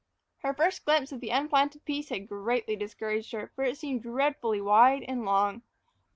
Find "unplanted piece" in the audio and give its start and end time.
1.29-2.09